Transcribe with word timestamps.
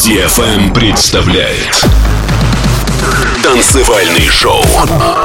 DFM 0.00 0.72
представляет 0.72 1.84
Танцевальный 3.42 4.28
шоу 4.30 4.64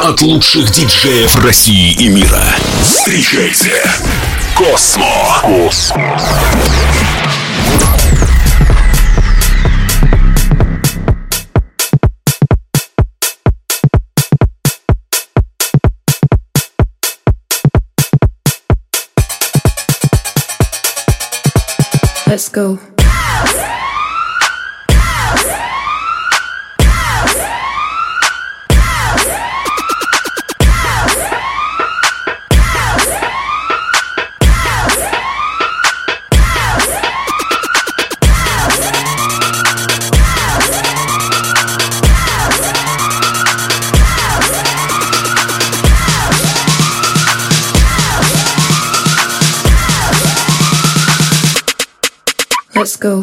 от 0.03 0.21
лучших 0.21 0.69
диджеев 0.69 1.33
России 1.43 1.93
и 1.93 2.09
мира. 2.09 2.43
Встречайте 2.83 3.81
Космо. 4.53 5.39
Космо. 5.41 6.19
Let's 22.27 22.49
go. 22.49 22.77
Let's 52.75 52.97
go. 52.97 53.21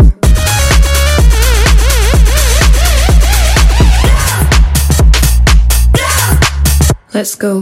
Let's 7.12 7.34
go. 7.34 7.60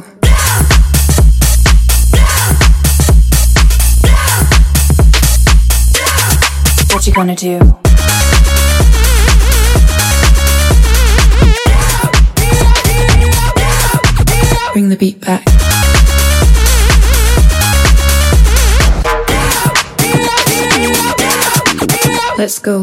What 6.93 7.07
you 7.07 7.13
gonna 7.13 7.35
do? 7.35 7.59
Bring 14.73 14.89
the 14.89 14.97
beat 14.97 15.21
back. 15.21 15.70
Let's 22.41 22.59
go. 22.59 22.83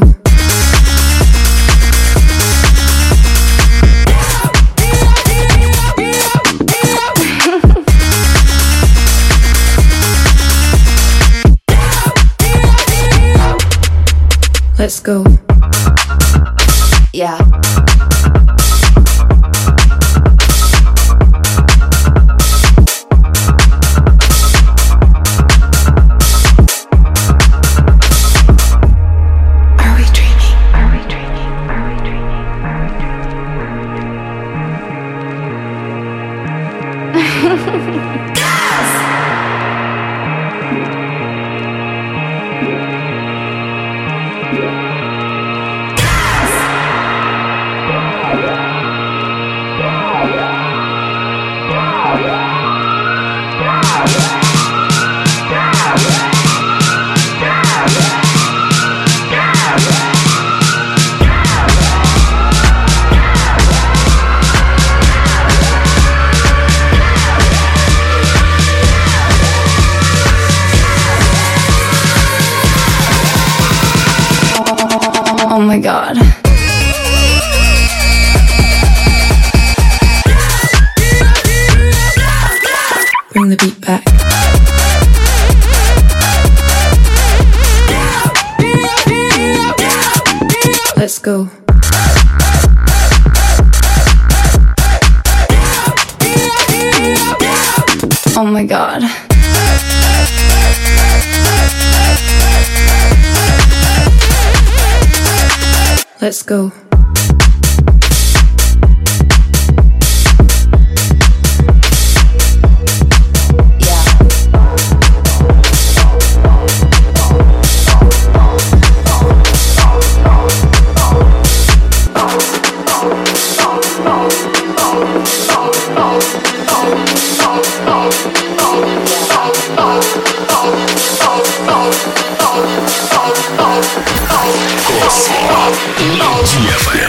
Let's 14.77 14.99
go. 14.99 15.46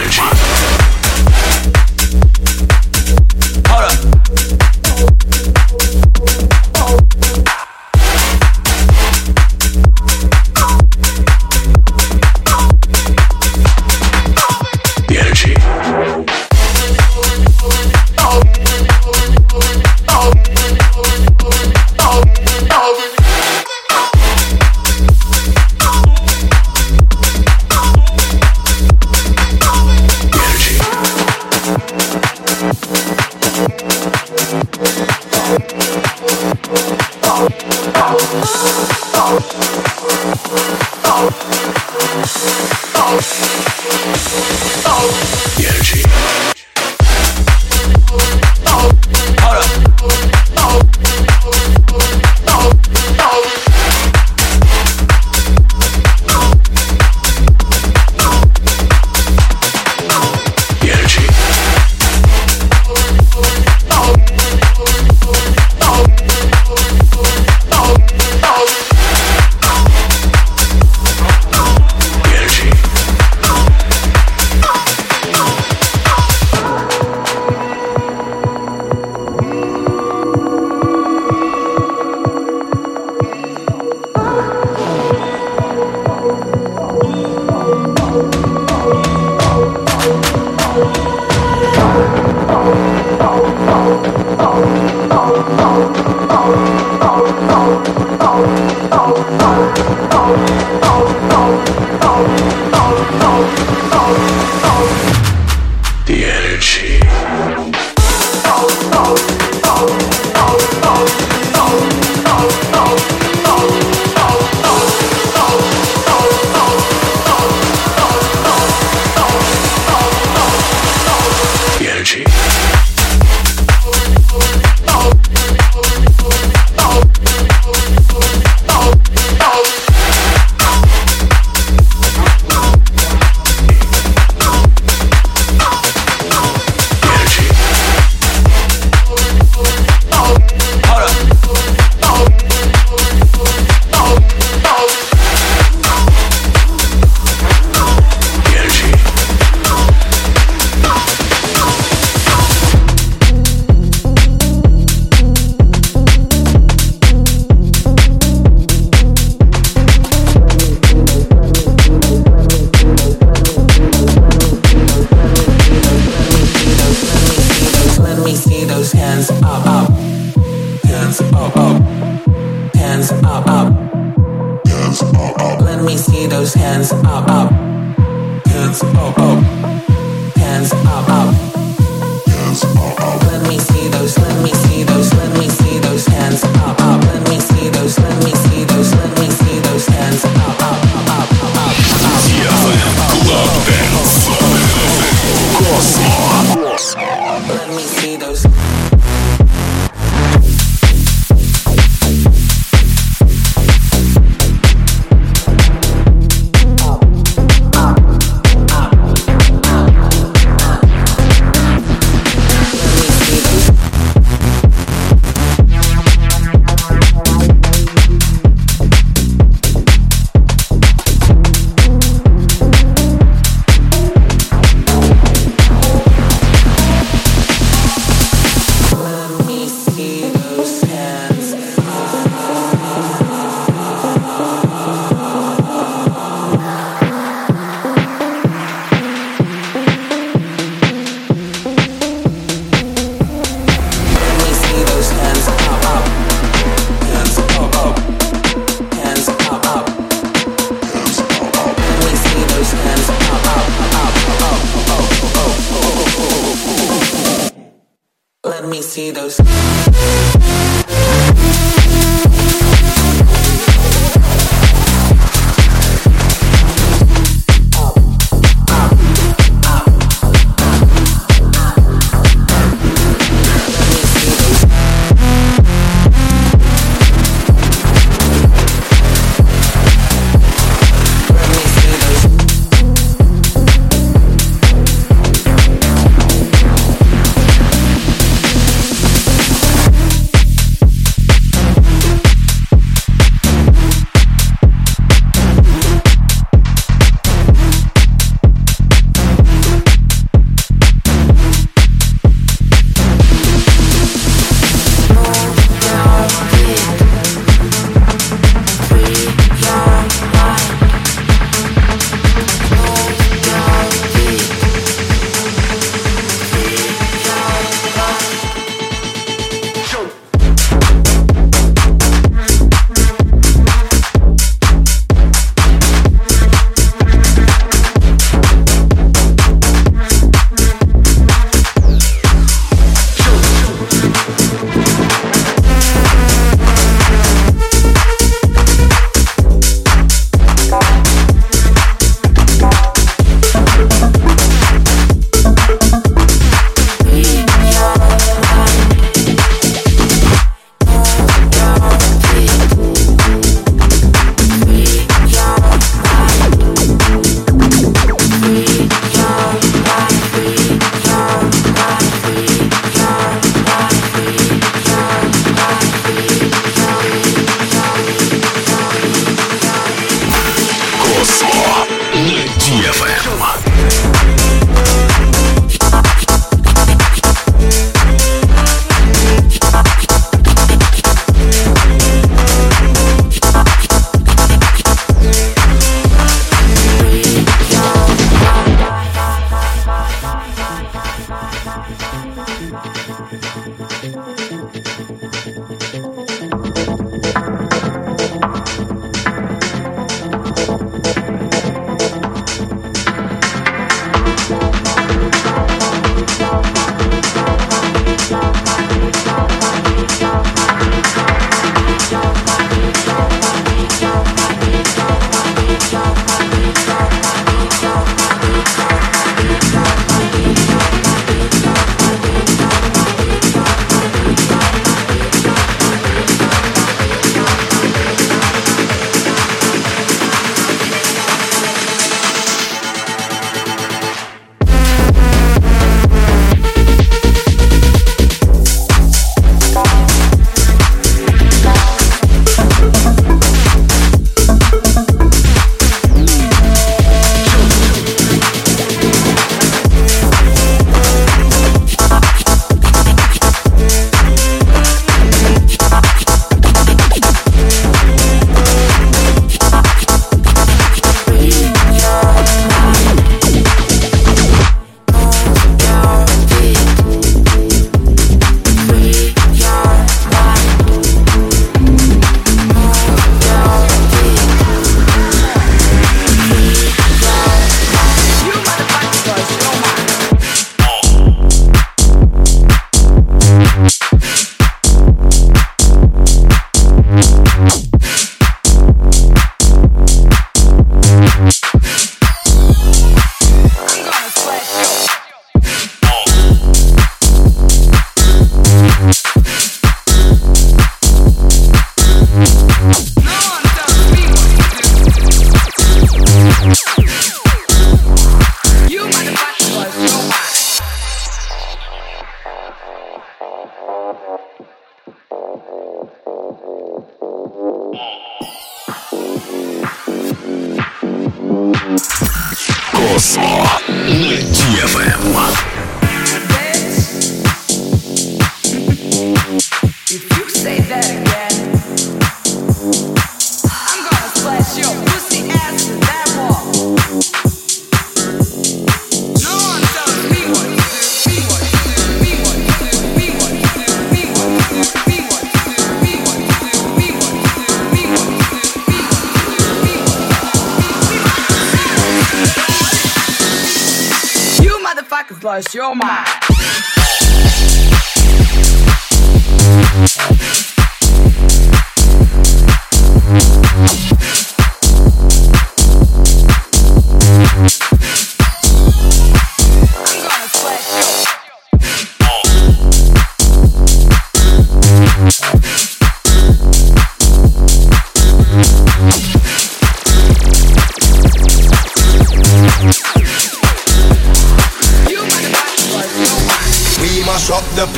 Energy. 0.09 0.78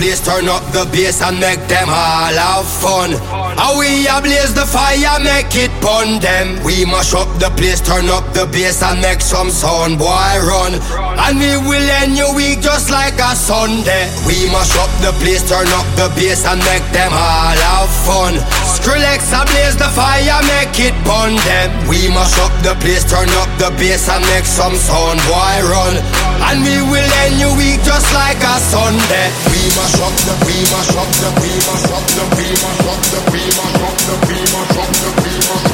Place, 0.02 0.26
turn 0.26 0.50
up 0.50 0.66
the 0.74 0.90
bass 0.90 1.22
and 1.22 1.38
make 1.40 1.62
them 1.70 1.86
all 1.88 2.34
have 2.34 2.66
fun. 2.66 3.14
How 3.62 3.78
we 3.78 4.10
a 4.10 4.18
blaze 4.18 4.54
the 4.58 4.66
fire, 4.66 5.22
make 5.22 5.54
it 5.54 5.70
pun 5.78 6.18
them. 6.18 6.58
We 6.66 6.86
mash 6.90 7.14
up 7.14 7.30
the 7.38 7.54
place, 7.54 7.82
turn 7.86 8.10
up 8.10 8.26
the 8.34 8.50
bass 8.50 8.82
and 8.82 9.00
make 9.00 9.22
some 9.22 9.52
sound, 9.54 10.02
boy 10.02 10.34
run. 10.42 10.74
And 11.22 11.38
we 11.38 11.54
will 11.70 11.88
end 12.02 12.18
your 12.18 12.34
week 12.34 12.66
just 12.66 12.90
like 12.90 13.22
a 13.22 13.38
Sunday. 13.38 14.10
We 14.26 14.50
mash 14.50 14.74
up 14.82 14.90
the 15.06 15.14
place, 15.22 15.46
turn 15.46 15.70
up 15.78 15.86
the 15.94 16.10
bass 16.18 16.50
and 16.50 16.58
make 16.66 16.86
them 16.90 17.14
all 17.14 17.62
have 17.70 17.94
fun. 18.02 18.34
Skrillex 18.82 19.30
a 19.30 19.46
blaze 19.46 19.78
the 19.78 19.86
fire, 19.94 20.42
make 20.50 20.74
it 20.82 20.98
pun 21.06 21.38
them. 21.46 21.70
We 21.86 22.10
mash 22.10 22.34
up 22.42 22.50
the 22.66 22.74
place, 22.82 23.06
turn 23.06 23.30
up 23.38 23.50
the 23.62 23.70
bass 23.78 24.10
and 24.10 24.26
make 24.34 24.50
some 24.50 24.74
sound, 24.74 25.22
boy 25.30 25.58
run. 25.70 26.02
And 26.50 26.66
we 26.66 26.82
will 26.90 27.12
end 27.22 27.38
your 27.38 27.54
week 27.54 27.78
just 27.86 28.10
like 28.10 28.42
a 28.42 28.58
Sunday. 28.74 29.30
We 29.54 29.62
mash 29.78 30.02
up 30.02 30.16
the, 30.26 30.34
we 30.50 30.58
mash 30.74 30.98
up 30.98 31.10
the, 31.22 31.30
we 31.46 31.52
mash 31.62 31.94
up 31.94 32.06
the, 32.10 32.24
we 32.34 32.46
mash 32.58 32.82
up 32.90 33.02
the, 33.06 33.20
we 33.30 33.42
mash 33.54 33.78
up 33.78 33.94
the, 34.02 34.18
we 34.18 34.18
mash 34.18 34.18
up 34.18 34.18
the, 34.18 34.18
we 34.26 34.38
mash 34.50 34.78
up 34.82 34.90
the, 34.98 35.10
we 35.30 35.71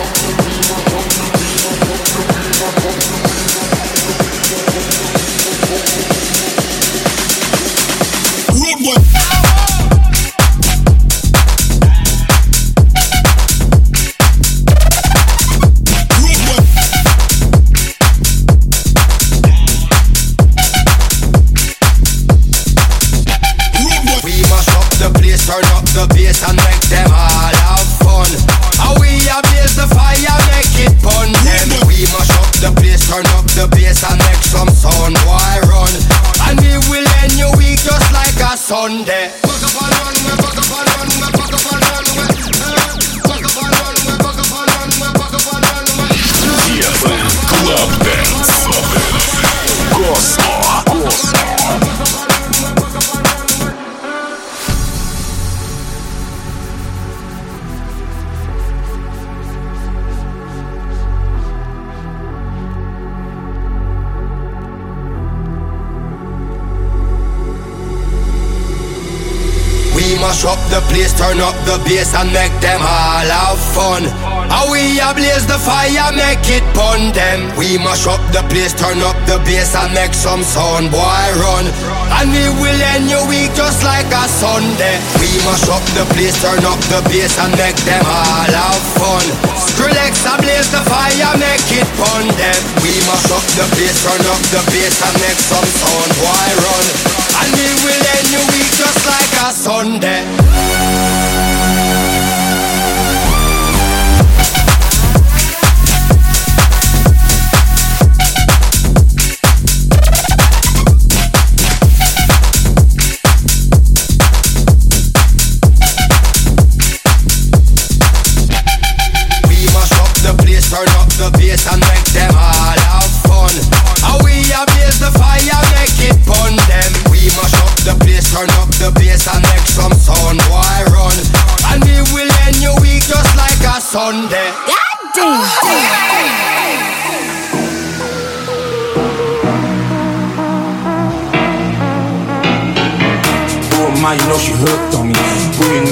Monday. 38.97 39.46
Up 70.47 70.59
the 70.69 70.81
place, 70.87 71.13
turn 71.13 71.39
up 71.39 71.55
the 71.65 71.77
bass 71.85 72.15
and 72.15 72.31
make 72.31 72.55
them 72.61 72.79
all 72.81 73.27
have 73.27 73.59
fun. 73.75 74.26
How 74.47 74.71
we 74.71 74.95
blaze 75.17 75.45
the 75.45 75.59
fire, 75.59 76.11
make 76.15 76.45
it 76.47 76.63
pun 76.71 77.11
them. 77.11 77.51
We 77.57 77.77
mash 77.77 78.07
up 78.07 78.21
the 78.31 78.45
place, 78.47 78.73
turn 78.73 79.01
up 79.03 79.17
the 79.27 79.41
bass 79.43 79.75
and 79.75 79.91
make 79.93 80.13
some 80.13 80.43
sound, 80.43 80.91
boy 80.91 81.27
run. 81.41 81.65
And 82.17 82.31
we 82.31 82.45
will 82.61 82.81
end 82.95 83.09
your 83.09 83.25
week 83.27 83.51
just 83.57 83.83
like 83.83 84.07
a 84.07 84.25
Sunday. 84.29 84.95
We 85.19 85.29
mash 85.43 85.67
up 85.67 85.83
the 85.97 86.05
place, 86.15 86.37
turn 86.39 86.63
up 86.63 86.79
the 86.87 87.01
bass 87.11 87.35
and 87.37 87.51
make 87.59 87.77
them 87.83 88.05
all 88.07 88.51
have 88.51 88.83
fun. 88.95 89.25
Skrillex 89.67 90.23
blaze 90.39 90.69
the 90.71 90.81
fire, 90.87 91.33
make 91.37 91.67
it 91.75 91.89
pun 91.99 92.25
them. 92.39 92.59
We 92.79 92.93
mash 93.03 93.29
up 93.33 93.45
the 93.59 93.65
place, 93.75 93.99
turn 94.05 94.23
up 94.31 94.41
the 94.53 94.61
bass 94.71 94.95
and 95.01 95.15
make 95.19 95.41
some 95.43 95.69
sound, 95.81 96.11
boy 96.23 96.49
run. 96.63 96.85
And 97.41 97.49
we 97.51 97.67
will 97.83 98.03
end 98.15 98.27
your 98.31 98.45
week 98.53 98.71
just 98.79 99.01
like 99.05 99.33
a 99.43 99.49
Sunday. 99.51 100.86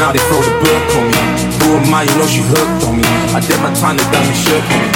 Now 0.05 0.13
they 0.13 0.21
throw 0.29 0.37
the 0.37 0.53
book 0.61 0.85
on 1.01 1.09
me. 1.09 1.17
Who 1.65 1.81
am 1.81 1.89
I? 1.89 2.05
You 2.05 2.13
know 2.21 2.29
she 2.29 2.45
hooked 2.45 2.85
on 2.85 2.93
me. 2.93 3.01
I 3.33 3.41
did 3.41 3.57
my 3.57 3.73
time, 3.73 3.97
they 3.97 4.05
got 4.13 4.21
me 4.21 4.37
shook 4.37 4.61
on 4.61 4.77
me. 4.77 4.89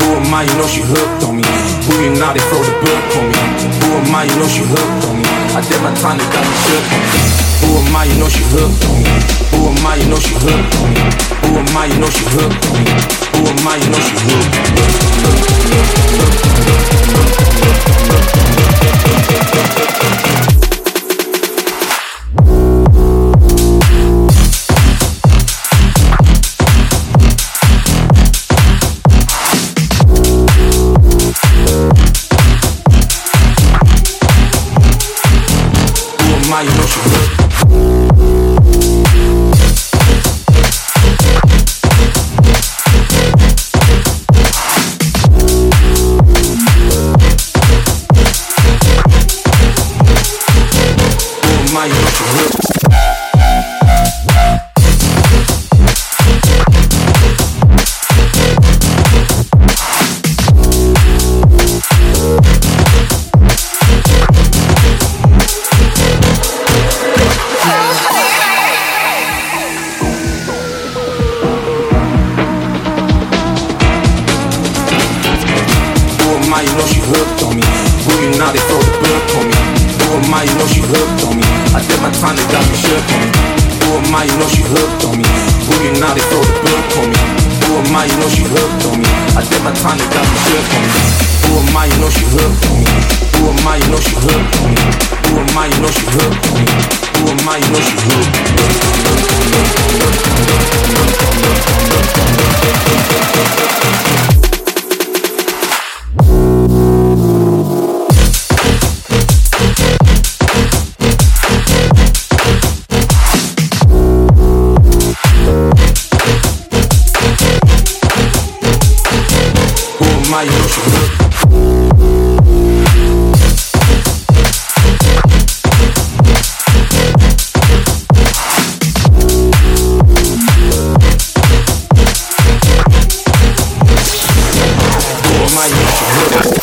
Who 0.00 0.16
am 0.16 0.32
I? 0.32 0.48
You 0.48 0.56
know 0.56 0.64
she 0.64 0.80
hooked 0.80 1.20
on 1.28 1.36
me. 1.36 1.44
Booty 1.84 2.08
now 2.16 2.32
they 2.32 2.40
throw 2.48 2.64
the 2.64 2.72
book 2.80 3.04
on 3.12 3.28
me. 3.28 3.36
Who 3.84 3.92
am 4.00 4.08
I? 4.16 4.24
You 4.24 4.36
know 4.40 4.48
she 4.48 4.64
hooked 4.64 5.04
on 5.04 5.20
me. 5.20 5.28
I 5.52 5.60
did 5.60 5.76
my 5.84 5.92
time, 6.00 6.16
they 6.16 6.24
got 6.32 6.40
me 6.48 6.56
shook 6.64 6.80
on 6.96 7.04
me. 7.12 7.20
Who 7.60 7.76
am 7.76 7.92
I? 7.92 8.08
You 8.08 8.16
know 8.16 8.32
she 8.32 8.40
hooked 8.56 8.88
on 8.88 8.96
me. 9.04 9.12
Who 9.52 9.68
am 9.68 9.84
I? 9.84 10.00
You 10.00 10.08
know 10.08 10.16
she 10.24 10.32
hooked 10.32 10.74
on 10.80 10.88
me. 10.96 11.12
Who 11.44 11.60
am 11.60 11.76
I? 11.76 11.84
You 11.84 12.00
know 12.00 12.08
she 12.08 12.24
hooked 12.24 12.64
on 12.72 12.80
me. 12.80 12.92
Who 13.36 13.44
am 13.44 13.68
I? 13.68 13.76
You 13.76 13.88
know 13.92 14.00
she 14.00 14.16
hooked. 14.24 14.64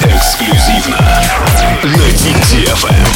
Эксклюзивно 0.03 0.97
на 1.83 2.09
DTFM. 2.11 3.07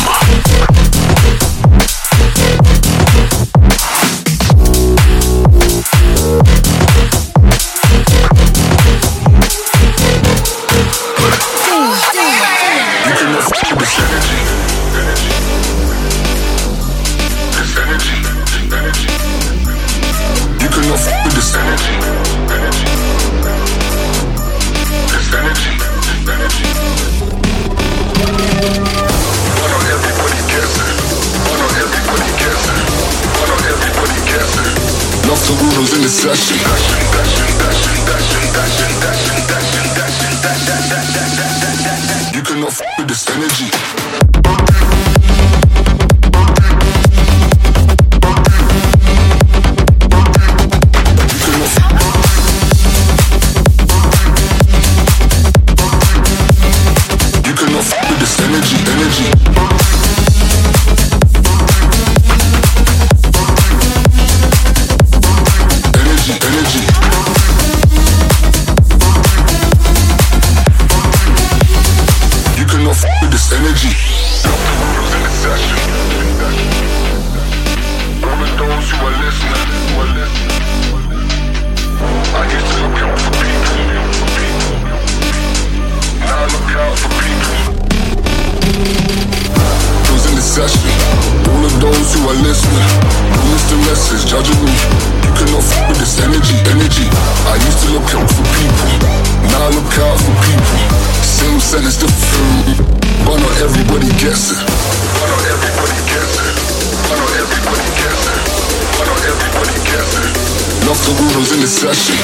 the 111.03 111.13
rules 111.34 111.51
in 111.51 111.60
the 111.62 111.67
session. 111.67 112.15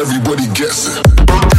Everybody 0.00 0.46
gets 0.54 0.96
it. 0.96 1.49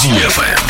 DFM. 0.00 0.69